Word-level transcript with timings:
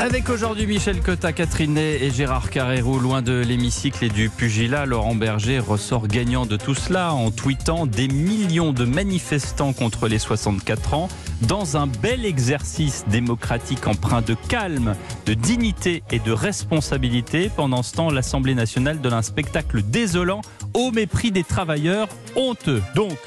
Avec 0.00 0.28
aujourd'hui 0.30 0.66
Michel 0.66 1.00
Cotta, 1.00 1.32
Catherine 1.32 1.78
et 1.78 2.10
Gérard 2.10 2.50
Carrérou, 2.50 2.98
loin 2.98 3.22
de 3.22 3.32
l'hémicycle 3.32 4.04
et 4.04 4.08
du 4.08 4.30
pugilat, 4.30 4.84
Laurent 4.84 5.14
Berger 5.14 5.60
ressort 5.60 6.08
gagnant 6.08 6.44
de 6.44 6.56
tout 6.56 6.74
cela 6.74 7.12
en 7.12 7.30
tweetant 7.30 7.86
des 7.86 8.08
millions 8.08 8.72
de 8.72 8.84
manifestants 8.84 9.72
contre 9.72 10.08
les 10.08 10.18
64 10.18 10.94
ans 10.94 11.08
dans 11.42 11.76
un 11.76 11.86
bel 11.86 12.24
exercice 12.24 13.04
démocratique 13.08 13.86
empreint 13.86 14.22
de 14.22 14.34
calme, 14.48 14.96
de 15.26 15.34
dignité 15.34 16.02
et 16.10 16.18
de 16.18 16.32
responsabilité. 16.32 17.50
Pendant 17.54 17.84
ce 17.84 17.94
temps, 17.94 18.10
l'Assemblée 18.10 18.56
nationale 18.56 19.00
donne 19.00 19.14
un 19.14 19.22
spectacle 19.22 19.82
désolant 19.82 20.40
au 20.74 20.90
mépris 20.90 21.30
des 21.30 21.44
travailleurs 21.44 22.08
honteux. 22.34 22.82
Donc, 22.96 23.18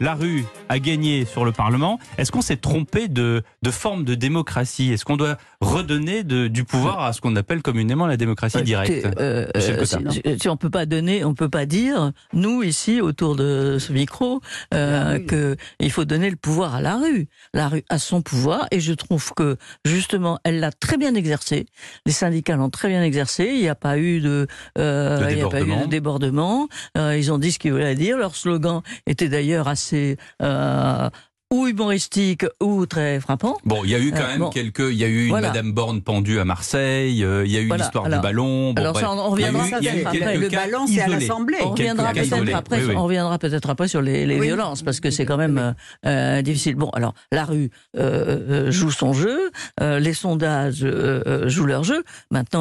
la 0.00 0.14
rue 0.14 0.44
a 0.68 0.78
gagné 0.78 1.24
sur 1.24 1.44
le 1.44 1.52
Parlement. 1.52 1.98
Est-ce 2.18 2.32
qu'on 2.32 2.42
s'est 2.42 2.56
trompé 2.56 3.08
de, 3.08 3.42
de, 3.62 3.70
forme 3.70 4.04
de 4.04 4.14
démocratie? 4.14 4.92
Est-ce 4.92 5.04
qu'on 5.04 5.16
doit 5.16 5.36
redonner 5.60 6.24
de, 6.24 6.48
du 6.48 6.64
pouvoir 6.64 7.00
à 7.00 7.12
ce 7.12 7.20
qu'on 7.20 7.36
appelle 7.36 7.62
communément 7.62 8.06
la 8.06 8.16
démocratie 8.16 8.62
directe? 8.62 9.06
euh, 9.18 9.46
euh, 9.56 9.84
si, 9.84 10.22
si, 10.40 10.48
on 10.48 10.56
peut 10.56 10.70
pas 10.70 10.86
donner, 10.86 11.24
on 11.24 11.34
peut 11.34 11.48
pas 11.48 11.66
dire 11.66 12.12
nous 12.32 12.62
ici 12.62 13.00
autour 13.00 13.36
de 13.36 13.78
ce 13.78 13.92
micro 13.92 14.40
euh, 14.74 15.16
ah 15.16 15.18
que 15.18 15.56
il 15.80 15.90
faut 15.90 16.04
donner 16.04 16.30
le 16.30 16.36
pouvoir 16.36 16.74
à 16.74 16.80
la 16.80 16.96
rue. 16.96 17.28
La 17.54 17.68
rue 17.68 17.84
a 17.88 17.98
son 17.98 18.22
pouvoir 18.22 18.66
et 18.70 18.80
je 18.80 18.92
trouve 18.92 19.32
que 19.34 19.56
justement 19.84 20.38
elle 20.44 20.60
l'a 20.60 20.72
très 20.72 20.96
bien 20.96 21.14
exercé. 21.14 21.66
Les 22.04 22.12
syndicats 22.12 22.56
l'ont 22.56 22.70
très 22.70 22.88
bien 22.88 23.02
exercé. 23.02 23.50
Il 23.54 23.60
n'y 23.60 23.68
a 23.68 23.74
pas 23.74 23.98
eu 23.98 24.20
de, 24.20 24.46
euh, 24.78 25.26
il 25.30 25.38
y 25.38 25.42
a 25.42 25.48
pas 25.48 25.60
eu 25.60 25.64
de 25.64 25.86
débordement. 25.86 26.68
Euh, 26.96 27.16
ils 27.16 27.32
ont 27.32 27.38
dit 27.38 27.52
ce 27.52 27.58
qu'ils 27.58 27.72
voulaient 27.72 27.94
dire. 27.94 28.18
Leur 28.18 28.36
slogan 28.36 28.82
était 29.06 29.28
d'ailleurs 29.28 29.68
assez 29.68 30.16
euh, 30.42 30.55
呃 30.56 31.10
ou 31.52 31.66
humoristique 31.66 32.44
ou 32.60 32.86
très 32.86 33.20
frappant. 33.20 33.56
Bon, 33.64 33.82
il 33.84 33.90
y 33.90 33.94
a 33.94 34.00
eu 34.00 34.10
quand 34.10 34.18
euh, 34.18 34.28
même 34.28 34.38
bon. 34.38 34.50
quelques. 34.50 34.80
Il 34.80 34.96
y 34.96 35.04
a 35.04 35.08
eu 35.08 35.24
une 35.24 35.28
voilà. 35.28 35.48
Madame 35.48 35.72
Borne 35.72 36.02
pendue 36.02 36.40
à 36.40 36.44
Marseille. 36.44 37.22
Euh, 37.24 37.46
il 37.46 37.52
y 37.52 37.56
a 37.56 37.60
eu 37.60 37.68
voilà. 37.68 37.84
l'histoire 37.84 38.08
du 38.08 38.18
ballon. 38.18 38.72
Bon, 38.72 38.80
alors 38.80 38.92
bref. 38.92 39.04
ça, 39.04 39.12
on 39.12 39.30
reviendra 39.30 39.64
peut-être 39.66 40.06
après. 40.06 40.36
Le 40.36 40.48
ballon, 40.48 40.86
c'est 40.86 41.00
à 41.00 41.08
l'Assemblée. 41.08 41.58
On 41.62 41.70
reviendra 41.70 42.12
peut-être 42.12 42.54
après. 42.54 42.78
Oui, 42.78 42.86
oui. 42.88 42.94
On 42.96 43.04
reviendra 43.04 43.38
peut-être 43.38 43.70
après 43.70 43.88
sur 43.88 44.02
les, 44.02 44.26
les 44.26 44.38
oui. 44.38 44.46
violences 44.46 44.82
parce 44.82 45.00
que 45.00 45.10
c'est 45.10 45.24
quand 45.24 45.36
même 45.36 45.74
euh, 46.04 46.42
difficile. 46.42 46.74
Bon, 46.74 46.90
alors 46.90 47.14
la 47.30 47.44
rue 47.44 47.70
euh, 47.96 48.70
joue 48.70 48.90
son 48.90 49.12
jeu, 49.12 49.50
euh, 49.80 49.98
les 49.98 50.14
sondages 50.14 50.80
euh, 50.82 51.48
jouent 51.48 51.66
leur 51.66 51.84
jeu. 51.84 52.02
Maintenant, 52.30 52.56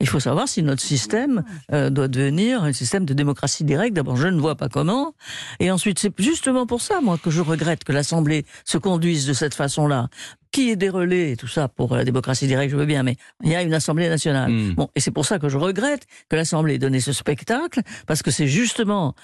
il 0.00 0.08
faut 0.08 0.20
savoir 0.20 0.48
si 0.48 0.62
notre 0.62 0.82
système 0.82 1.42
doit 1.70 2.08
devenir 2.08 2.64
un 2.64 2.72
système 2.72 3.04
de 3.04 3.14
démocratie 3.14 3.64
directe. 3.64 3.94
D'abord, 3.94 4.16
je 4.16 4.28
ne 4.28 4.40
vois 4.40 4.54
pas 4.54 4.68
comment. 4.68 5.14
Et 5.58 5.70
ensuite, 5.70 5.98
c'est 5.98 6.12
justement 6.18 6.66
pour 6.66 6.80
ça, 6.80 7.00
moi, 7.00 7.18
que 7.22 7.30
je 7.30 7.40
regrette 7.40 7.84
que 7.84 7.92
la 7.92 8.02
l'Assemblée 8.10 8.44
se 8.64 8.76
conduisent 8.76 9.26
de 9.26 9.32
cette 9.32 9.54
façon-là, 9.54 10.08
qui 10.50 10.70
est 10.70 10.76
des 10.76 10.88
relais 10.88 11.36
tout 11.36 11.46
ça 11.46 11.68
pour 11.68 11.94
la 11.94 12.04
démocratie 12.04 12.48
directe, 12.48 12.72
je 12.72 12.76
veux 12.76 12.86
bien, 12.86 13.04
mais 13.04 13.16
il 13.44 13.50
y 13.50 13.54
a 13.54 13.62
une 13.62 13.72
Assemblée 13.72 14.08
nationale. 14.08 14.50
Mmh. 14.50 14.74
Bon, 14.74 14.88
et 14.96 15.00
c'est 15.00 15.12
pour 15.12 15.24
ça 15.24 15.38
que 15.38 15.48
je 15.48 15.56
regrette 15.56 16.06
que 16.28 16.34
l'Assemblée 16.34 16.74
ait 16.74 16.78
donné 16.78 16.98
ce 16.98 17.12
spectacle, 17.12 17.82
parce 18.08 18.22
que 18.22 18.32
c'est 18.32 18.48
justement 18.48 19.14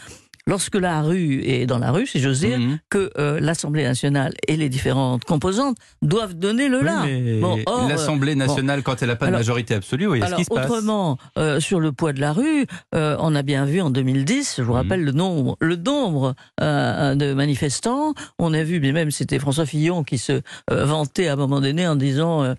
lorsque 0.47 0.77
la 0.77 1.03
rue 1.03 1.43
est 1.45 1.67
dans 1.67 1.79
la 1.79 1.91
rue, 1.91 2.07
si 2.07 2.21
j'ose 2.21 2.41
dire, 2.41 2.59
mmh. 2.59 2.79
que 2.89 3.11
euh, 3.19 3.41
l'Assemblée 3.41 3.85
nationale 3.85 4.35
et 4.47 4.57
les 4.57 4.69
différentes 4.69 5.25
composantes 5.25 5.77
doivent 6.03 6.35
donner 6.35 6.69
le 6.69 6.81
là. 6.81 7.03
Oui, 7.05 7.41
bon, 7.41 7.59
L'Assemblée 7.89 8.35
nationale, 8.35 8.81
bon, 8.81 8.93
quand 8.93 9.03
elle 9.03 9.09
n'a 9.09 9.17
pas 9.17 9.27
de 9.27 9.33
majorité 9.33 9.75
absolue, 9.75 10.07
oui, 10.07 10.23
alors, 10.23 10.31
ce 10.31 10.37
qui 10.37 10.45
se 10.45 10.55
passe 10.55 10.67
Autrement, 10.67 11.19
euh, 11.39 11.61
sur 11.61 11.81
le 11.81 11.93
poids 11.93 12.13
de 12.13 12.21
la 12.21 12.33
rue, 12.33 12.67
euh, 12.95 13.17
on 13.19 13.35
a 13.35 13.43
bien 13.43 13.65
vu 13.65 13.81
en 13.81 13.91
2010, 13.91 14.55
je 14.59 14.63
vous 14.63 14.73
mmh. 14.73 14.77
rappelle 14.77 15.05
le 15.05 15.13
nombre, 15.13 15.57
le 15.61 15.77
nombre 15.77 16.35
euh, 16.61 17.15
de 17.15 17.33
manifestants. 17.33 18.15
On 18.39 18.53
a 18.53 18.63
vu, 18.63 18.81
mais 18.81 18.93
même 18.93 19.11
c'était 19.11 19.39
François 19.39 19.67
Fillon 19.67 20.05
qui 20.05 20.19
se 20.19 20.41
euh, 20.71 20.85
vantait 20.85 21.29
à 21.29 21.35
un 21.35 21.37
moment 21.37 21.61
donné 21.61 21.87
en 21.87 21.97
disant 21.97 22.55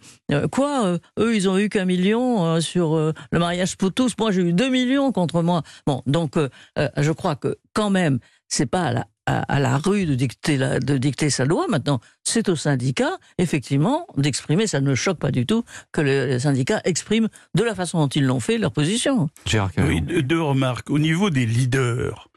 quoi, 0.52 0.98
eux 1.20 1.36
ils 1.36 1.48
ont 1.48 1.58
eu 1.58 1.70
qu'un 1.70 1.86
million 1.86 2.60
sur 2.62 2.96
le 2.96 3.40
mariage 3.40 3.78
pour 3.78 3.94
tous, 3.94 4.14
moi 4.20 4.32
j'ai 4.32 4.42
eu 4.42 4.54
deux 4.54 4.70
millions 4.70 5.12
contre 5.12 5.42
moi. 5.42 5.64
Bon, 5.86 6.02
donc 6.06 6.36
je 6.76 7.12
crois 7.12 7.36
que 7.36 7.58
quand 7.78 7.92
même, 7.92 8.18
c'est 8.48 8.66
pas 8.66 8.86
à 8.86 8.92
la, 8.92 9.08
à, 9.28 9.56
à 9.56 9.60
la 9.60 9.78
rue 9.78 10.08
de 10.08 10.16
dicter, 10.16 10.58
la, 10.58 10.80
de 10.80 10.98
dicter 10.98 11.30
sa 11.30 11.46
loi. 11.46 11.68
Maintenant, 11.70 12.00
c'est 12.24 12.50
au 12.50 12.56
syndicat, 12.56 13.20
effectivement, 13.38 14.08
d'exprimer. 14.18 14.66
Ça 14.66 14.82
ne 14.82 14.96
choque 14.96 15.20
pas 15.20 15.30
du 15.30 15.46
tout 15.46 15.64
que 15.92 16.02
les 16.02 16.40
syndicats 16.40 16.82
expriment 16.86 17.30
de 17.54 17.64
la 17.64 17.76
façon 17.76 18.00
dont 18.00 18.08
ils 18.08 18.26
l'ont 18.26 18.40
fait 18.40 18.58
leur 18.58 18.72
position. 18.72 19.30
Oui, 19.78 20.02
deux 20.02 20.42
remarques. 20.42 20.90
Au 20.90 20.98
niveau 20.98 21.30
des 21.30 21.46
leaders, 21.46 22.30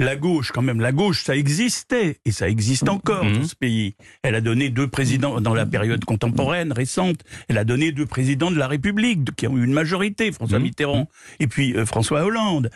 la 0.00 0.16
gauche, 0.16 0.50
quand 0.50 0.62
même, 0.62 0.80
la 0.80 0.92
gauche, 0.92 1.24
ça 1.24 1.36
existait 1.36 2.20
et 2.24 2.32
ça 2.32 2.48
existe 2.48 2.88
encore 2.88 3.26
mmh. 3.26 3.32
dans 3.34 3.44
ce 3.44 3.54
pays. 3.54 3.96
Elle 4.22 4.34
a 4.34 4.40
donné 4.40 4.70
deux 4.70 4.88
présidents 4.88 5.42
dans 5.42 5.54
la 5.54 5.66
période 5.66 6.06
contemporaine, 6.06 6.72
récente. 6.72 7.20
Elle 7.48 7.58
a 7.58 7.64
donné 7.64 7.92
deux 7.92 8.06
présidents 8.06 8.50
de 8.50 8.58
la 8.58 8.66
République 8.66 9.34
qui 9.36 9.46
ont 9.46 9.58
eu 9.58 9.64
une 9.64 9.74
majorité, 9.74 10.32
François 10.32 10.58
mmh. 10.58 10.62
Mitterrand 10.62 11.06
et 11.38 11.48
puis 11.48 11.76
euh, 11.76 11.84
François 11.84 12.24
Hollande. 12.24 12.70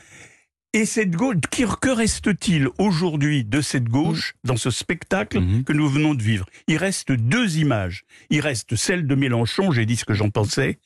Et 0.73 0.85
cette 0.85 1.11
gauche, 1.11 1.37
que 1.81 1.91
reste-t-il 1.91 2.69
aujourd'hui 2.79 3.45
de 3.45 3.61
cette 3.61 3.89
gauche 3.89 4.35
dans 4.45 4.57
ce 4.57 4.71
spectacle 4.71 5.41
mmh. 5.41 5.65
que 5.65 5.73
nous 5.73 5.89
venons 5.89 6.15
de 6.15 6.23
vivre? 6.23 6.47
Il 6.69 6.77
reste 6.77 7.11
deux 7.11 7.59
images. 7.59 8.05
Il 8.31 8.41
reste 8.41 8.77
celle 8.77 9.09
de 9.09 9.17
Mélenchon, 9.17 9.73
j'ai 9.73 9.85
dit 9.85 9.97
ce 9.97 10.05
que 10.05 10.15
j'en 10.15 10.31
pensais, 10.31 10.79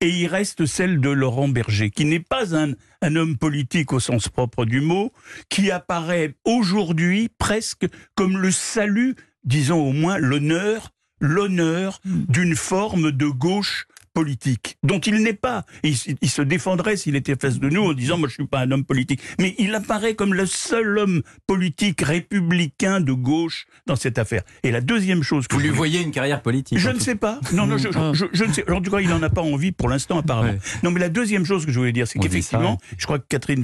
et 0.00 0.08
il 0.08 0.26
reste 0.26 0.64
celle 0.64 1.00
de 1.00 1.10
Laurent 1.10 1.48
Berger, 1.48 1.90
qui 1.90 2.06
n'est 2.06 2.20
pas 2.20 2.56
un, 2.56 2.72
un, 3.02 3.16
homme 3.16 3.36
politique 3.36 3.92
au 3.92 4.00
sens 4.00 4.28
propre 4.28 4.64
du 4.64 4.80
mot, 4.80 5.12
qui 5.50 5.70
apparaît 5.70 6.34
aujourd'hui 6.44 7.28
presque 7.38 7.86
comme 8.14 8.38
le 8.38 8.50
salut, 8.50 9.16
disons 9.44 9.86
au 9.86 9.92
moins 9.92 10.16
l'honneur, 10.16 10.92
l'honneur 11.20 12.00
d'une 12.04 12.56
forme 12.56 13.10
de 13.12 13.26
gauche 13.26 13.86
politique, 14.16 14.78
dont 14.82 14.98
il 14.98 15.22
n'est 15.22 15.34
pas. 15.34 15.66
Il, 15.82 15.94
il, 16.22 16.30
se 16.30 16.40
défendrait 16.40 16.96
s'il 16.96 17.16
était 17.16 17.36
face 17.36 17.58
de 17.58 17.68
nous 17.68 17.82
en 17.82 17.92
disant 17.92 18.16
moi 18.16 18.28
je 18.30 18.34
suis 18.34 18.46
pas 18.46 18.60
un 18.60 18.70
homme 18.70 18.86
politique. 18.86 19.20
Mais 19.38 19.54
il 19.58 19.74
apparaît 19.74 20.14
comme 20.14 20.32
le 20.32 20.46
seul 20.46 20.96
homme 20.96 21.20
politique 21.46 22.00
républicain 22.00 23.02
de 23.02 23.12
gauche 23.12 23.66
dans 23.84 23.94
cette 23.94 24.18
affaire. 24.18 24.40
Et 24.62 24.70
la 24.70 24.80
deuxième 24.80 25.22
chose 25.22 25.46
que 25.46 25.54
vous 25.54 25.60
lui 25.60 25.68
voyez 25.68 26.00
une 26.00 26.12
carrière 26.12 26.40
politique. 26.40 26.78
Je 26.78 26.88
ne 26.88 26.98
sais 26.98 27.14
pas. 27.14 27.40
Non 27.52 27.66
non 27.66 27.76
je, 27.76 27.90
je, 27.90 28.14
je, 28.14 28.24
je, 28.32 28.44
ne 28.44 28.52
sais. 28.54 28.70
En 28.70 28.80
tout 28.80 28.90
cas 28.90 29.00
il 29.00 29.10
n'en 29.10 29.22
a 29.22 29.28
pas 29.28 29.42
envie 29.42 29.70
pour 29.70 29.90
l'instant 29.90 30.16
apparemment. 30.16 30.52
Ouais. 30.52 30.60
Non 30.82 30.90
mais 30.90 31.00
la 31.00 31.10
deuxième 31.10 31.44
chose 31.44 31.66
que 31.66 31.72
je 31.72 31.78
voulais 31.78 31.92
dire 31.92 32.08
c'est 32.08 32.18
qu'effectivement, 32.18 32.78
je 32.96 33.04
crois 33.04 33.18
que 33.18 33.26
Catherine 33.28 33.62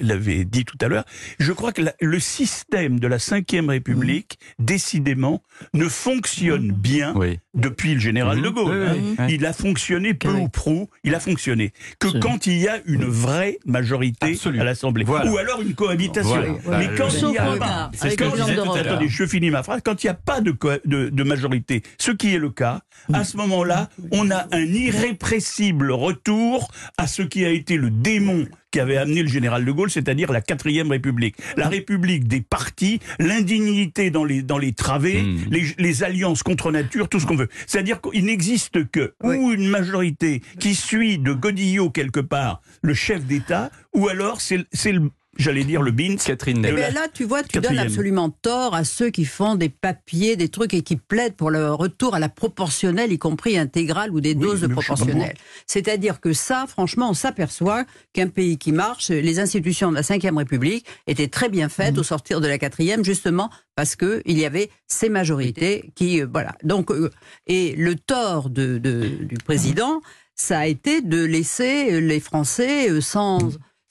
l'avait 0.00 0.46
dit 0.46 0.64
tout 0.64 0.78
à 0.80 0.88
l'heure, 0.88 1.04
je 1.38 1.52
crois 1.52 1.72
que 1.72 1.82
la, 1.82 1.92
le 2.00 2.20
système 2.20 2.98
de 2.98 3.06
la 3.06 3.18
Ve 3.18 3.68
République 3.68 4.38
mmh. 4.58 4.64
décidément 4.64 5.42
ne 5.74 5.88
fonctionne 5.88 6.72
bien 6.72 7.12
oui. 7.16 7.38
depuis 7.52 7.92
le 7.92 8.00
général 8.00 8.38
mmh. 8.38 8.42
de 8.42 8.48
Gaulle. 8.48 8.88
Oui, 8.90 9.14
hein. 9.18 9.26
Il 9.28 9.44
a 9.44 9.52
fonctionné 9.52 9.73
fonctionné 9.74 10.14
peu 10.14 10.28
ou 10.28 10.48
prou, 10.48 10.88
il 11.02 11.14
a 11.16 11.20
fonctionné 11.20 11.72
que 11.98 12.06
Absolument. 12.06 12.30
quand 12.30 12.46
il 12.46 12.58
y 12.58 12.68
a 12.68 12.78
une 12.86 13.06
vraie 13.06 13.58
majorité 13.66 14.32
Absolument. 14.32 14.62
à 14.62 14.64
l'Assemblée, 14.64 15.04
voilà. 15.04 15.30
ou 15.30 15.36
alors 15.36 15.60
une 15.62 15.74
cohabitation. 15.74 16.58
Voilà. 16.62 16.78
Mais 16.78 16.94
quand 16.96 17.08
il 17.12 17.32
y 17.32 17.38
a, 17.38 17.90
c'est 17.92 18.16
quand 18.16 18.30
attendez, 18.30 19.08
je 19.08 19.26
finis 19.26 19.50
ma 19.50 19.64
phrase, 19.64 19.80
quand 19.84 20.04
il 20.04 20.06
n'y 20.06 20.10
a 20.10 20.14
pas 20.14 20.40
de, 20.40 20.56
de, 20.84 21.08
de, 21.08 21.22
majorité, 21.24 21.82
ce 21.98 22.12
qui 22.12 22.34
est 22.34 22.38
le 22.38 22.50
cas, 22.50 22.82
à 23.12 23.24
ce 23.24 23.36
moment-là, 23.38 23.88
on 24.12 24.30
a 24.30 24.46
un 24.52 24.64
irrépressible 24.64 25.90
retour 25.90 26.70
à 26.96 27.08
ce 27.08 27.22
qui 27.22 27.44
a 27.44 27.50
été 27.50 27.76
le 27.76 27.90
démon 27.90 28.46
qui 28.74 28.80
avait 28.80 28.96
amené 28.96 29.22
le 29.22 29.28
général 29.28 29.64
de 29.64 29.70
Gaulle, 29.70 29.88
c'est-à-dire 29.88 30.32
la 30.32 30.40
quatrième 30.40 30.90
République. 30.90 31.36
La 31.56 31.68
République 31.68 32.26
des 32.26 32.40
partis, 32.40 32.98
l'indignité 33.20 34.10
dans 34.10 34.24
les, 34.24 34.42
dans 34.42 34.58
les 34.58 34.72
travées, 34.72 35.22
mmh. 35.22 35.36
les, 35.48 35.62
les, 35.78 36.02
alliances 36.02 36.42
contre 36.42 36.72
nature, 36.72 37.08
tout 37.08 37.20
ce 37.20 37.26
qu'on 37.26 37.36
veut. 37.36 37.48
C'est-à-dire 37.68 38.00
qu'il 38.00 38.24
n'existe 38.24 38.90
que 38.90 39.14
oui. 39.22 39.36
ou 39.36 39.52
une 39.52 39.68
majorité 39.68 40.42
qui 40.58 40.74
suit 40.74 41.18
de 41.18 41.32
Godillot 41.32 41.90
quelque 41.90 42.18
part 42.18 42.62
le 42.82 42.94
chef 42.94 43.24
d'État, 43.24 43.70
ou 43.94 44.08
alors 44.08 44.40
c'est 44.40 44.66
le 44.90 45.10
j'allais 45.36 45.64
dire 45.64 45.82
le 45.82 45.90
BINS. 45.90 46.16
Catherine 46.24 46.60
Mais 46.60 46.70
eh 46.70 46.92
là, 46.92 47.06
tu 47.12 47.24
vois, 47.24 47.42
tu 47.42 47.48
Quatrième. 47.48 47.76
donnes 47.76 47.86
absolument 47.86 48.30
tort 48.30 48.74
à 48.74 48.84
ceux 48.84 49.10
qui 49.10 49.24
font 49.24 49.54
des 49.54 49.68
papiers, 49.68 50.36
des 50.36 50.48
trucs 50.48 50.74
et 50.74 50.82
qui 50.82 50.96
plaident 50.96 51.34
pour 51.34 51.50
le 51.50 51.72
retour 51.72 52.14
à 52.14 52.18
la 52.18 52.28
proportionnelle, 52.28 53.12
y 53.12 53.18
compris 53.18 53.58
intégrale 53.58 54.10
ou 54.10 54.20
des 54.20 54.34
oui, 54.34 54.42
doses 54.42 54.60
de 54.60 54.66
proportionnelle. 54.66 55.34
C'est-à-dire 55.66 56.20
que 56.20 56.32
ça, 56.32 56.66
franchement, 56.68 57.10
on 57.10 57.14
s'aperçoit 57.14 57.84
qu'un 58.12 58.28
pays 58.28 58.58
qui 58.58 58.72
marche, 58.72 59.10
les 59.10 59.38
institutions 59.38 59.90
de 59.90 59.96
la 59.96 60.02
Ve 60.02 60.36
République 60.36 60.86
étaient 61.06 61.28
très 61.28 61.48
bien 61.48 61.68
faites 61.68 61.96
mmh. 61.96 62.00
au 62.00 62.02
sortir 62.02 62.40
de 62.40 62.48
la 62.48 62.58
quatrième, 62.58 63.04
justement 63.04 63.50
parce 63.76 63.96
que 63.96 64.22
il 64.24 64.38
y 64.38 64.44
avait 64.44 64.70
ces 64.86 65.08
majorités 65.08 65.90
qui, 65.94 66.22
euh, 66.22 66.26
voilà. 66.30 66.54
Donc, 66.62 66.90
euh, 66.90 67.10
et 67.46 67.74
le 67.76 67.96
tort 67.96 68.50
de, 68.50 68.78
de, 68.78 69.08
du 69.22 69.36
président, 69.36 70.00
ça 70.34 70.60
a 70.60 70.66
été 70.66 71.00
de 71.00 71.24
laisser 71.24 72.00
les 72.00 72.20
Français 72.20 72.90
euh, 72.90 73.00
sans 73.00 73.38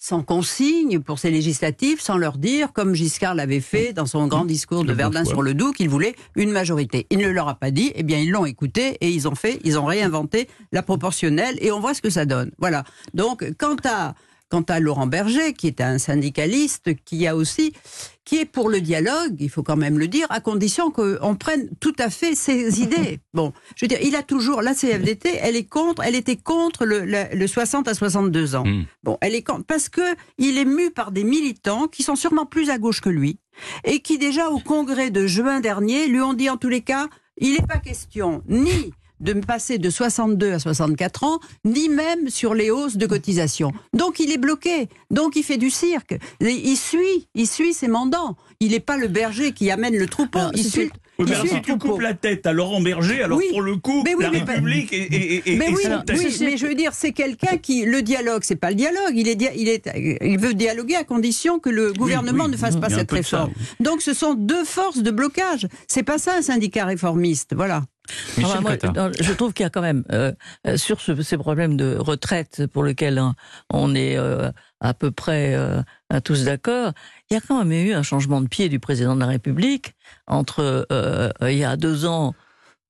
sans 0.04 0.22
consigne 0.22 1.00
pour 1.00 1.18
ces 1.18 1.32
législatives, 1.32 2.02
sans 2.02 2.18
leur 2.18 2.38
dire, 2.38 2.74
comme 2.74 2.94
Giscard 2.94 3.36
l'avait 3.36 3.62
fait 3.62 3.94
dans 3.94 4.06
son 4.06 4.28
grand 4.28 4.44
discours 4.44 4.84
de 4.84 4.92
Verdun 4.92 5.24
sur 5.24 5.42
le 5.42 5.54
Doubs, 5.54 5.72
qu'il 5.72 5.88
voulait 5.88 6.14
une 6.36 6.52
majorité. 6.52 7.08
Il 7.10 7.20
ne 7.20 7.30
leur 7.30 7.48
a 7.48 7.56
pas 7.56 7.72
dit, 7.72 7.94
eh 7.96 8.04
bien 8.04 8.18
ils 8.18 8.30
l'ont 8.30 8.46
écouté 8.46 8.98
et 9.00 9.10
ils 9.10 9.30
ont 9.30 9.36
fait, 9.36 9.62
ils 9.64 9.80
ont 9.80 9.86
réinventé 9.86 10.50
la 10.74 10.84
proportionnelle 10.84 11.56
et 11.62 11.72
on 11.72 11.80
voit 11.80 11.94
ce 11.94 12.02
que 12.02 12.10
ça 12.10 12.26
donne. 12.26 12.52
Voilà. 12.58 12.84
Donc 13.14 13.46
quant 13.58 13.78
à 13.86 14.14
quant 14.54 14.62
à 14.70 14.80
Laurent 14.80 15.08
Berger, 15.08 15.54
qui 15.54 15.66
est 15.66 15.82
un 15.82 15.98
syndicaliste, 15.98 16.92
qui 17.06 17.26
a 17.26 17.36
aussi 17.36 17.74
qui 18.24 18.38
est 18.38 18.46
pour 18.46 18.70
le 18.70 18.82
dialogue, 18.82 19.36
il 19.40 19.50
faut 19.50 19.64
quand 19.64 19.76
même 19.76 19.98
le 19.98 20.08
dire, 20.08 20.28
à 20.30 20.42
condition 20.42 20.92
qu'on 20.92 21.36
prenne 21.36 21.70
tout 21.80 21.96
à 21.98 22.12
fait 22.12 22.36
ses 22.36 22.80
idées. 22.84 23.20
Bon, 23.34 23.52
je 23.76 23.84
veux 23.84 23.88
dire, 23.88 23.98
il 24.04 24.16
a 24.16 24.22
toujours, 24.22 24.62
la 24.62 24.76
CFDT, 24.76 25.40
elle 25.42 25.56
est 25.56 25.68
contre, 25.68 26.04
elle 26.04 26.14
était 26.14 26.36
contre 26.36 26.86
le, 26.86 27.04
le, 27.04 27.48
60 27.48 27.88
à 27.88 27.96
62 27.96 28.56
ans. 28.56 28.64
Hmm. 28.64 28.84
Bon, 29.02 29.18
elle 29.22 29.34
est 29.34 29.42
contre, 29.42 29.66
parce 29.66 29.90
que 29.90 30.16
il 30.38 30.60
est 30.60 30.66
mu 30.66 30.92
par 30.92 31.12
des 31.12 31.24
militants 31.24 31.88
qui 31.88 32.04
sont 32.04 32.16
sûrement 32.16 32.46
plus 32.46 32.70
à 32.70 32.78
gauche 32.78 33.02
que 33.02 33.10
lui, 33.10 33.40
et 33.86 34.02
qui 34.02 34.20
déjà 34.20 34.52
au 34.52 34.60
congrès 34.60 35.10
de 35.10 35.26
juin 35.26 35.62
dernier 35.62 36.06
lui 36.06 36.22
ont 36.22 36.34
dit 36.34 36.52
en 36.52 36.58
tous 36.58 36.70
les 36.70 36.82
cas, 36.82 37.08
il 37.38 37.54
n'est 37.54 37.68
pas 37.68 37.80
question 37.80 38.44
ni 38.48 38.94
de 39.24 39.34
passer 39.34 39.78
de 39.78 39.90
62 39.90 40.54
à 40.54 40.60
64 40.60 41.24
ans, 41.24 41.40
ni 41.66 41.90
même 41.90 42.30
sur 42.30 42.54
les 42.54 42.70
hausses 42.70 42.98
de 42.98 43.06
cotisation. 43.06 43.72
Donc 43.94 44.20
il 44.20 44.32
est 44.32 44.38
bloqué, 44.38 44.90
donc 45.12 45.36
il 45.36 45.44
fait 45.44 45.58
du 45.58 45.70
cirque. 45.70 46.18
Il 46.42 46.76
suit, 46.76 47.28
il 47.34 47.48
suit 47.48 47.74
ses 47.74 47.88
mandants. 47.88 48.36
Il 48.60 48.72
n'est 48.72 48.80
pas 48.80 48.98
le 48.98 49.08
berger 49.08 49.54
qui 49.54 49.72
amène 49.72 49.98
le 49.98 50.08
troupeau. 50.08 50.40
il 50.54 50.64
suit. 50.64 50.92
si 51.46 51.62
tu 51.62 51.78
coupes 51.78 52.02
la 52.02 52.14
tête 52.14 52.46
à 52.46 52.54
Laurent 52.54 52.82
Berger, 52.82 53.24
alors 53.24 53.40
pour 53.50 53.62
le 53.62 53.78
coup, 53.78 54.04
la 54.20 54.30
République 54.30 54.92
est, 54.92 55.44
mais 55.48 55.70
oui, 55.70 55.84
mais 56.42 56.58
je 56.58 56.66
veux 56.66 56.76
dire, 56.76 56.94
c'est 56.94 57.14
quelqu'un 57.14 57.58
qui 57.58 57.86
le 57.86 58.02
dialogue, 58.02 58.42
c'est 58.44 58.56
pas 58.58 58.70
le 58.70 58.76
dialogue. 58.76 59.14
Il 59.16 59.28
est, 59.28 59.42
il 59.56 59.70
est, 59.70 59.90
il 60.22 60.38
veut 60.38 60.54
dialoguer 60.54 60.96
à 60.96 61.04
condition 61.04 61.60
que 61.60 61.70
le 61.70 61.94
gouvernement 61.94 62.48
ne 62.48 62.58
fasse 62.58 62.76
pas 62.76 62.90
cette 62.90 63.12
réforme. 63.12 63.52
Donc, 63.80 64.02
ce 64.02 64.14
sont 64.14 64.34
deux 64.34 64.66
forces 64.66 65.00
de 65.00 65.12
blocage. 65.12 65.68
C'est 65.88 66.04
pas 66.04 66.18
ça 66.18 66.36
un 66.36 66.42
syndicat 66.42 66.86
réformiste. 66.86 67.54
Voilà 67.56 67.84
je 68.38 69.34
trouve 69.34 69.54
qu'il 69.54 69.64
y 69.64 69.68
a 69.68 69.70
quand 69.70 69.82
même, 69.82 70.04
euh, 70.12 70.34
euh, 70.68 70.78
sur 70.78 71.00
ces 71.02 71.38
problèmes 71.38 71.78
de 71.78 71.96
retraite 71.98 72.68
pour 72.68 72.84
lesquels 72.84 73.18
hein, 73.18 73.36
on 73.70 73.96
est 73.96 74.18
euh, 74.18 74.52
à 74.82 74.94
peu 74.94 75.12
près 75.12 75.58
tous 76.24 76.44
d'accord, 76.44 76.92
il 77.30 77.36
y 77.36 77.38
a 77.38 77.42
quand 77.42 77.64
même 77.64 77.72
eu 77.72 77.94
un 77.94 78.04
changement 78.04 78.42
de 78.42 78.48
pied 78.48 78.68
du 78.68 78.80
président 78.80 79.16
de 79.16 79.22
la 79.22 79.28
République 79.28 79.94
entre 80.28 80.86
il 81.42 81.58
y 81.58 81.64
a 81.64 81.78
deux 81.78 82.06
ans 82.06 82.34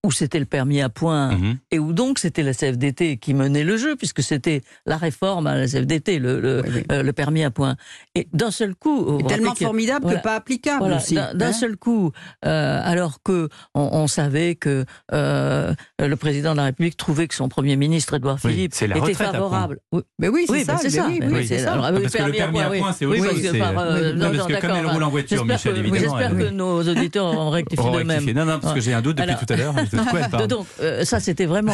où 0.06 0.12
c'était 0.12 0.40
le 0.40 0.46
permis 0.46 0.82
à 0.82 0.90
points 0.90 1.32
mhm. 1.32 1.58
et 1.72 1.80
où 1.80 1.94
donc 1.94 2.20
c'était 2.20 2.44
la 2.44 2.54
CFDT 2.54 3.18
qui 3.18 3.34
menait 3.34 3.64
le 3.64 3.78
jeu, 3.78 3.96
puisque 3.96 4.22
c'était 4.22 4.62
la 4.86 4.98
réforme 4.98 5.48
à 5.48 5.56
la 5.56 5.66
CFDT, 5.66 6.20
le, 6.20 6.42
le, 6.42 6.64
euh, 6.92 7.04
le 7.04 7.14
permis 7.14 7.44
à 7.44 7.52
points. 7.52 7.78
Et 8.14 8.28
d'un 8.34 8.52
seul 8.52 8.76
coup... 8.76 9.22
tellement 9.28 9.56
formidable 9.56 10.14
que 10.14 10.22
pas 10.22 10.36
applicable 10.36 10.92
aussi. 10.92 11.16
D'un 11.16 11.40
hein. 11.40 11.54
seul 11.54 11.78
coup, 11.78 12.12
euh, 12.46 12.82
alors 12.84 13.24
que 13.24 13.48
on, 13.74 14.08
savait 14.08 14.56
que 14.56 14.86
euh, 15.14 15.74
le 16.00 16.16
président 16.18 16.52
de 16.52 16.58
la 16.58 16.66
République 16.66 16.98
trouvait 16.98 17.28
que 17.28 17.36
son 17.36 17.48
Premier 17.48 17.78
ministre, 17.78 18.16
Édouard 18.16 18.40
Philippe, 18.40 18.74
était 18.82 19.14
favorable. 19.14 19.80
Mais 20.20 20.28
oui, 20.28 20.46
c'est 20.50 20.66
ça. 20.66 20.78
c'est 20.78 20.90
ça. 20.90 21.04
parce 21.04 22.14
que 22.14 22.24
le 22.24 22.32
permis 22.34 22.60
à 22.60 22.70
points, 22.70 22.92
c'est 22.92 23.06
autre 23.06 23.24
chose. 23.24 23.42
Parce 23.60 24.48
que 24.48 24.62
comme 24.62 24.72
elle 24.72 24.86
roule 24.86 25.04
en 25.04 25.10
voiture, 25.10 25.46
Michel, 25.46 25.78
évidemment... 25.78 26.20
J'espère 26.20 26.38
que 26.38 26.50
nos 26.50 26.82
auditeurs 26.82 27.26
ont 27.26 27.50
rectifié 27.50 27.90
de 27.90 28.04
même. 28.04 28.26
Non, 28.34 28.46
non, 28.46 28.60
parce 28.60 28.74
que 28.74 28.82
j'ai 28.82 28.94
un 28.94 29.02
doute 29.02 29.18
depuis 29.18 29.46
tout 29.46 29.54
à 29.54 29.56
l'heure. 29.56 29.76
Donc, 30.48 30.68
euh, 30.80 31.06
ça, 31.06 31.20
c'était 31.20 31.46
vraiment. 31.46 31.74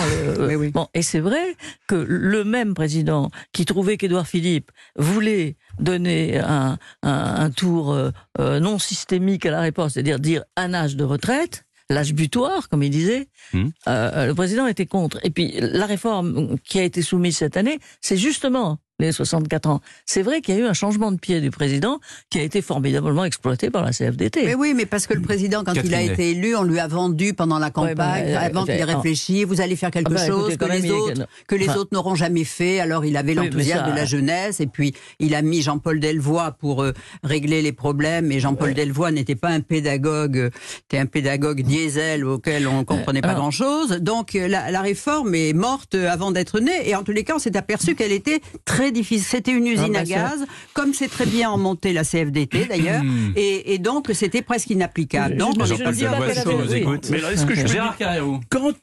Bon, 0.73 0.87
et 0.93 1.01
c'est 1.01 1.19
vrai 1.19 1.55
que 1.87 1.95
le 1.95 2.43
même 2.43 2.73
président 2.73 3.29
qui 3.53 3.65
trouvait 3.65 3.97
qu'Édouard 3.97 4.27
Philippe 4.27 4.71
voulait 4.95 5.55
donner 5.79 6.39
un, 6.39 6.77
un, 7.03 7.49
tour 7.51 7.93
euh, 7.93 8.11
euh, 8.39 8.59
non 8.59 8.79
systémique 8.79 9.45
à 9.45 9.51
la 9.51 9.61
réponse, 9.61 9.93
c'est-à-dire 9.93 10.19
dire 10.19 10.43
un 10.55 10.73
âge 10.73 10.95
de 10.95 11.03
retraite, 11.03 11.65
l'âge 11.89 12.13
butoir, 12.13 12.69
comme 12.69 12.83
il 12.83 12.89
disait, 12.89 13.27
hmm. 13.53 13.69
le 13.87 14.33
président 14.33 14.67
était 14.67 14.85
contre. 14.85 15.19
Et 15.23 15.29
puis 15.29 15.55
la 15.59 15.85
réforme 15.85 16.57
qui 16.63 16.79
a 16.79 16.83
été 16.83 17.01
soumise 17.01 17.37
cette 17.37 17.57
année, 17.57 17.79
c'est 18.01 18.17
justement 18.17 18.79
les 18.99 19.11
64 19.11 19.69
ans. 19.69 19.81
C'est 20.05 20.21
vrai 20.21 20.41
qu'il 20.41 20.55
y 20.55 20.57
a 20.57 20.61
eu 20.61 20.65
un 20.65 20.73
changement 20.73 21.11
de 21.11 21.17
pied 21.17 21.41
du 21.41 21.51
président 21.51 21.99
qui 22.29 22.39
a 22.39 22.43
été 22.43 22.61
formidablement 22.61 23.25
exploité 23.25 23.69
par 23.69 23.83
la 23.83 23.91
CFDT. 23.91 24.45
Mais 24.45 24.55
oui, 24.55 24.73
mais 24.75 24.85
parce 24.85 25.07
que 25.07 25.13
le 25.13 25.21
président, 25.21 25.63
quand 25.63 25.73
il 25.73 25.93
a 25.93 26.01
été 26.01 26.31
élu, 26.31 26.55
on 26.55 26.63
lui 26.63 26.79
a 26.79 26.87
vendu 26.87 27.33
pendant 27.33 27.59
la 27.59 27.71
campagne, 27.71 28.35
avant 28.35 28.65
qu'il 28.65 28.75
ait 28.75 28.83
réfléchi, 28.83 29.43
vous 29.43 29.61
allez 29.61 29.75
faire 29.75 29.91
quelque 29.91 30.11
ah 30.11 30.15
bah, 30.15 30.27
chose 30.27 30.57
que, 30.57 30.65
les 30.65 30.91
autres, 30.91 31.27
que 31.47 31.55
les 31.55 31.69
autres 31.69 31.89
n'auront 31.93 32.15
jamais 32.15 32.43
fait. 32.43 32.79
Alors 32.79 33.05
il 33.05 33.15
avait 33.17 33.33
l'enthousiasme 33.33 33.89
de 33.89 33.95
la 33.95 34.05
jeunesse 34.05 34.59
et 34.59 34.67
puis 34.67 34.93
il 35.19 35.35
a 35.35 35.41
mis 35.41 35.61
Jean-Paul 35.61 35.99
Delvoye 35.99 36.51
pour 36.59 36.83
euh, 36.83 36.93
régler 37.23 37.61
les 37.61 37.71
problèmes. 37.71 38.31
Et 38.31 38.39
Jean-Paul 38.39 38.73
Delvoye 38.73 39.11
n'était 39.11 39.35
pas 39.35 39.49
un 39.49 39.61
pédagogue, 39.61 40.51
était 40.85 40.97
un 40.97 41.05
pédagogue 41.05 41.61
diesel 41.61 42.25
auquel 42.25 42.67
on 42.67 42.79
ne 42.79 42.83
comprenait 42.83 43.21
pas 43.21 43.33
grand-chose. 43.33 43.99
Donc 44.01 44.33
la, 44.33 44.71
la 44.71 44.81
réforme 44.81 45.35
est 45.35 45.53
morte 45.53 45.95
avant 45.95 46.31
d'être 46.31 46.59
née. 46.59 46.89
Et 46.89 46.95
en 46.95 47.03
tous 47.03 47.11
les 47.11 47.23
cas, 47.23 47.35
on 47.35 47.39
s'est 47.39 47.55
aperçu 47.57 47.95
qu'elle 47.95 48.11
était 48.11 48.41
très 48.65 48.88
difficile. 48.91 49.25
C'était 49.25 49.51
une 49.51 49.67
usine 49.67 49.95
ah, 49.95 49.99
bah, 49.99 49.99
à 49.99 50.03
gaz, 50.03 50.45
comme 50.73 50.93
c'est 50.93 51.07
très 51.07 51.25
bien 51.25 51.49
en 51.49 51.57
montée 51.57 51.93
la 51.93 52.03
CFDT 52.03 52.65
d'ailleurs, 52.69 53.03
hmm. 53.03 53.33
et, 53.35 53.77
donc 53.79 54.09
c'était 54.13 54.41
presque 54.41 54.69
inapplicable. 54.69 55.37
Donc, 55.37 55.55
je, 55.65 55.75
je, 55.75 55.91
dis 55.91 56.03
pas 56.03 56.19
Mais 57.09 57.19
est-ce 57.19 57.45
que 57.45 57.55
je 57.55 57.67
Gérard 57.67 57.97
quand 58.49 58.73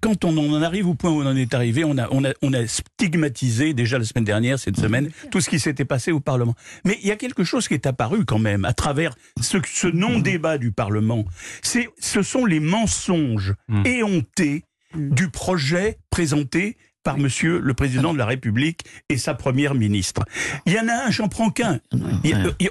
quand 0.00 0.24
on 0.24 0.36
en 0.38 0.62
arrive 0.62 0.88
au 0.88 0.94
point 0.94 1.10
où 1.10 1.22
on 1.22 1.26
en 1.26 1.36
est 1.36 1.54
arrivé, 1.54 1.84
on 1.84 1.98
a, 1.98 2.06
on 2.10 2.24
a, 2.24 2.32
on 2.42 2.52
a 2.52 2.66
stigmatisé 2.66 3.74
déjà 3.74 3.98
la 3.98 4.04
semaine 4.04 4.24
dernière, 4.24 4.58
cette 4.58 4.76
semaine, 4.76 5.10
tout 5.30 5.40
ce 5.40 5.48
qui 5.48 5.58
s'était 5.58 5.84
passé 5.84 6.12
au 6.12 6.20
Parlement. 6.20 6.54
Mais 6.84 6.98
il 7.02 7.08
y 7.08 7.10
a 7.10 7.16
quelque 7.16 7.44
chose 7.44 7.66
qui 7.66 7.74
est 7.74 7.86
apparu 7.86 8.24
quand 8.24 8.38
même 8.38 8.64
à 8.64 8.72
travers 8.72 9.14
ce, 9.40 9.58
ce 9.66 9.88
non-débat 9.88 10.58
du 10.58 10.70
Parlement. 10.70 11.24
Ce 11.62 12.22
sont 12.22 12.44
les 12.44 12.60
mensonges 12.60 13.54
hmm. 13.68 13.86
éhontés 13.86 14.64
du 14.94 15.28
projet 15.28 15.98
présenté 16.10 16.76
par 17.06 17.18
Monsieur 17.18 17.60
le 17.60 17.72
Président 17.72 18.12
de 18.12 18.18
la 18.18 18.26
République 18.26 18.80
et 19.08 19.16
sa 19.16 19.34
Première 19.34 19.76
ministre. 19.76 20.24
Il 20.66 20.72
y 20.72 20.80
en 20.80 20.88
a 20.88 21.06
un, 21.06 21.10
j'en 21.12 21.28
prends 21.28 21.50
qu'un. 21.50 21.78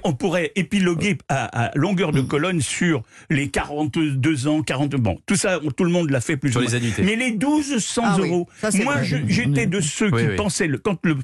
On 0.04 0.12
pourrait 0.12 0.52
épiloguer 0.58 1.18
à, 1.30 1.72
longueur 1.76 2.12
de 2.12 2.20
colonne 2.20 2.60
sur 2.60 3.04
les 3.30 3.48
42 3.48 4.48
ans, 4.48 4.62
40... 4.62 4.96
Bon, 4.96 5.18
tout 5.26 5.38
ça, 5.38 5.62
tout 5.78 5.86
le 5.86 5.90
monde 5.90 6.10
l'a 6.10 6.20
fait 6.20 6.36
plus 6.36 6.58
ou 6.58 6.60
moins. 6.60 6.70
Mais 7.00 7.16
les 7.16 7.32
1200 7.32 8.02
ah 8.04 8.18
euros, 8.20 8.50
moi 8.84 8.96
j'étais 9.04 9.68
de 9.68 9.80
ceux 9.80 10.12
qui 10.12 10.26
pensaient, 10.36 10.68
le, 10.68 10.80
quand 10.80 11.00
le 11.06 11.16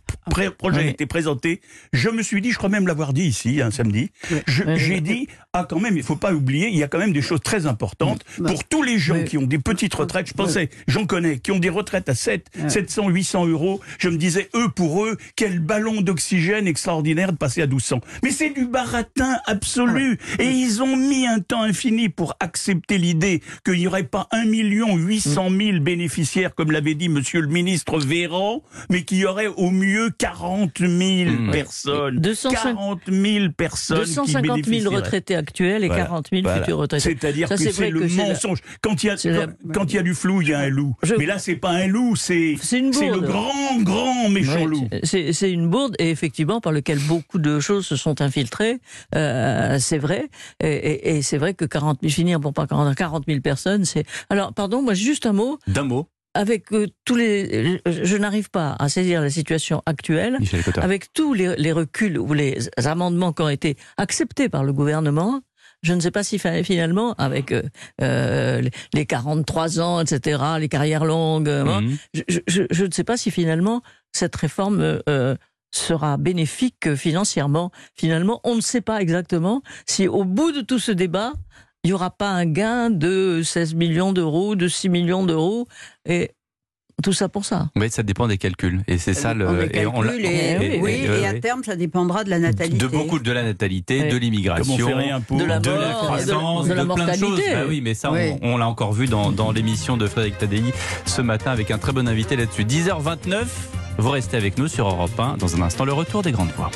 projet 0.52 0.80
a 0.80 0.86
été 0.86 1.06
présenté, 1.06 1.60
je 1.92 2.08
me 2.08 2.24
suis 2.24 2.40
dit, 2.40 2.52
je 2.52 2.58
crois 2.58 2.70
même 2.70 2.88
l'avoir 2.88 3.12
dit 3.12 3.26
ici, 3.26 3.62
un 3.62 3.72
samedi, 3.72 4.12
j'ai 4.48 5.02
dit, 5.02 5.28
ah 5.52 5.68
quand 5.70 5.82
même, 5.82 5.98
il 5.98 6.04
faut 6.04 6.16
pas 6.16 6.32
oublier, 6.32 6.70
il 6.70 6.78
y 6.78 6.84
a 6.84 6.88
quand 6.88 7.00
même 7.00 7.12
des 7.12 7.22
choses 7.22 7.42
très 7.42 7.66
importantes 7.66 8.24
pour 8.38 8.64
tous 8.64 8.84
les 8.84 8.98
gens 9.00 9.22
qui 9.26 9.38
ont 9.38 9.46
des 9.46 9.60
petites 9.60 9.96
retraites, 9.96 10.28
je 10.28 10.34
pensais, 10.34 10.70
j'en 10.88 11.06
connais, 11.06 11.40
qui 11.40 11.52
ont 11.52 11.60
des 11.60 11.70
retraites 11.70 12.08
à 12.08 12.16
7, 12.16 12.48
700 12.70 13.01
800 13.10 13.48
euros, 13.48 13.82
je 14.00 14.10
me 14.10 14.18
disais, 14.18 14.50
eux, 14.56 14.70
pour 14.70 15.06
eux, 15.06 15.18
quel 15.36 15.60
ballon 15.60 16.02
d'oxygène 16.02 16.68
extraordinaire 16.68 17.32
de 17.32 17.38
passer 17.38 17.62
à 17.62 17.68
1200. 17.68 18.02
Mais 18.24 18.32
c'est 18.32 18.50
du 18.50 18.66
baratin 18.66 19.38
absolu. 19.46 20.20
Et 20.40 20.50
ils 20.50 20.82
ont 20.82 20.96
mis 20.96 21.28
un 21.28 21.40
temps 21.40 21.64
infini 21.64 22.10
pour 22.10 22.36
accepter 22.40 22.98
l'idée 22.98 23.42
qu'il 23.66 23.76
n'y 23.76 23.88
aurait 23.88 24.04
pas 24.04 24.28
1 24.32 24.46
800 24.46 25.50
000 25.50 25.80
bénéficiaires, 25.80 26.56
comme 26.56 26.72
l'avait 26.72 26.96
dit 26.96 27.10
monsieur 27.10 27.42
le 27.42 27.48
ministre 27.48 28.00
Véran, 28.00 28.64
mais 28.90 29.04
qu'il 29.04 29.18
y 29.18 29.26
aurait 29.26 29.48
au 29.48 29.72
mieux 29.72 30.10
40 30.18 30.80
000 30.80 30.92
mmh. 30.92 31.52
personnes. 31.52 32.20
250, 32.20 32.62
40 32.64 33.00
000 33.08 33.46
personnes 33.56 33.98
250 34.00 34.66
000 34.66 34.94
retraités 34.94 35.36
actuels 35.36 35.84
et 35.84 35.90
40 35.90 36.28
000 36.32 36.48
futurs 36.48 36.78
retraités. 36.78 37.04
C'est-à-dire 37.04 37.50
que 37.50 37.58
c'est 37.58 37.90
le 37.90 38.08
mensonge. 38.08 38.60
Quand 38.82 39.04
il, 39.04 39.08
y 39.08 39.10
a, 39.10 39.48
quand, 39.74 39.92
il 39.92 39.96
y 39.96 40.00
a 40.00 40.04
du 40.04 40.14
flou, 40.14 40.42
il 40.42 40.50
y 40.50 40.54
a 40.54 40.60
un 40.60 40.70
loup. 40.70 40.96
Mais 41.18 41.26
là, 41.26 41.40
c'est 41.40 41.56
pas 41.56 41.72
un 41.72 41.88
loup, 41.88 42.16
c'est 42.16 42.56
c'est 42.62 42.80
le 43.00 43.20
grand, 43.20 43.82
grand 43.82 44.30
méchant 44.30 44.66
loup. 44.66 44.88
C'est 45.04 45.52
une 45.52 45.70
bourde, 45.70 45.96
et 46.00 46.10
effectivement, 46.10 46.62
par 46.62 46.72
lequel 46.72 47.00
beaucoup 47.00 47.40
de 47.40 47.60
choses 47.60 47.86
se 47.86 47.96
sont 47.96 48.22
infiltrées. 48.22 48.80
Euh, 49.16 49.78
c'est 49.80 49.98
vrai. 49.98 50.30
Et, 50.62 51.18
et, 51.18 51.22
c'est 51.22 51.38
vrai 51.38 51.54
que 51.54 51.66
40 51.66 52.00
000, 52.02 52.12
finir 52.12 52.40
pour 52.40 52.54
pas 52.54 52.68
40, 52.68 52.96
40 52.96 53.26
000 53.28 53.42
personnes, 53.42 53.86
c'est. 53.86 54.06
Alors, 54.30 54.54
pardon, 54.54 54.82
moi, 54.82 54.94
juste 54.94 55.26
un 55.26 55.34
mot. 55.34 55.60
D'un 55.68 55.84
mot 55.84 56.08
avec 56.34 56.72
euh, 56.72 56.88
tous 57.06 57.16
les, 57.16 57.82
je 57.86 58.18
n'arrive 58.18 58.50
pas 58.50 58.76
à 58.80 58.90
saisir 58.90 59.22
la 59.22 59.30
situation 59.30 59.82
actuelle, 59.86 60.38
avec 60.78 61.12
tous 61.14 61.34
les, 61.34 61.56
les, 61.58 61.72
reculs 61.72 62.18
ou 62.18 62.34
les 62.34 62.70
amendements 62.78 63.34
qui 63.34 63.42
ont 63.42 63.50
été 63.50 63.76
acceptés 63.98 64.48
par 64.48 64.64
le 64.64 64.72
gouvernement, 64.72 65.42
je 65.82 65.94
ne 65.94 66.00
sais 66.00 66.12
pas 66.12 66.24
si 66.24 66.40
finalement, 66.40 67.14
avec 67.14 67.52
euh, 67.52 67.64
euh 68.02 68.62
les 68.94 69.06
43 69.06 69.80
ans, 69.80 70.02
etc., 70.02 70.42
les 70.60 70.70
carrières 70.70 71.06
longues, 71.06 71.50
euh, 71.50 71.82
mhm. 71.82 71.98
je, 72.14 72.40
je, 72.48 72.64
je, 72.70 72.86
ne 72.86 72.92
sais 72.92 73.04
pas 73.04 73.18
si 73.18 73.32
finalement 73.32 73.82
cette 74.12 74.36
réforme 74.36 75.02
euh, 75.10 75.36
sera 75.72 76.18
bénéfique 76.18 76.96
financièrement. 76.96 77.72
Finalement, 77.96 78.42
on 78.44 78.56
ne 78.56 78.62
sait 78.62 78.82
pas 78.82 79.02
exactement 79.02 79.64
si 79.88 80.08
au 80.08 80.24
bout 80.24 80.52
de 80.52 80.62
tout 80.62 80.80
ce 80.80 80.92
débat, 80.92 81.34
il 81.84 81.88
n'y 81.88 81.94
aura 81.94 82.12
pas 82.12 82.30
un 82.30 82.46
gain 82.46 82.92
de 82.92 83.42
16 83.44 83.74
millions 83.74 84.14
d'euros, 84.14 84.56
de 84.56 84.68
6 84.68 84.90
millions 84.90 85.26
d'euros. 85.26 85.68
Et 86.06 86.32
tout 87.02 87.14
ça 87.14 87.30
pour 87.30 87.46
ça. 87.46 87.70
Oui, 87.76 87.90
ça 87.90 88.04
dépend 88.04 88.28
des 88.28 88.38
calculs. 88.38 88.84
Et 88.88 88.98
c'est 88.98 89.14
ça 89.14 89.34
le. 89.34 89.76
et, 89.76 89.86
on, 89.86 90.04
et, 90.04 90.80
oui, 90.82 91.06
et, 91.06 91.26
à 91.26 91.34
terme, 91.40 91.64
ça 91.64 91.76
dépendra 91.76 92.24
de 92.24 92.30
la 92.30 92.40
natalité. 92.40 92.78
De 92.78 92.88
beaucoup 92.88 93.20
de 93.20 93.32
la 93.32 93.44
natalité, 93.44 94.10
de 94.10 94.18
l'immigration, 94.18 94.76
de, 94.76 95.44
la, 95.44 95.60
de 95.60 95.72
la 95.72 95.94
croissance, 95.94 96.68
de, 96.68 96.74
plein 96.74 97.08
de 97.08 97.18
choses. 97.18 97.42
Bah 97.52 97.64
oui, 97.68 97.82
mais 97.82 97.94
ça, 97.94 98.12
on, 98.42 98.58
l'a 98.58 98.68
encore 98.68 98.94
vu 98.94 99.08
dans, 99.08 99.32
dans 99.32 99.52
l'émission 99.52 99.98
de 99.98 100.08
Frédéric 100.08 100.38
Tadei 100.38 100.62
ce 101.06 101.22
matin 101.22 101.52
avec 101.52 101.72
un 101.72 101.78
très 101.78 101.92
bon 101.92 102.08
invité 102.08 102.36
là-dessus. 102.36 102.64
10h29. 102.64 103.46
Vous 103.98 104.10
restez 104.10 104.38
avec 104.38 104.58
nous 104.58 104.68
sur 104.68 104.88
Europe 104.88 105.20
1. 105.20 105.38
Dans 105.38 105.56
un 105.56 105.62
instant, 105.62 105.86
le 105.86 105.94
retour 105.94 106.22
des 106.22 106.32
grandes 106.32 106.52
voix. 106.52 106.70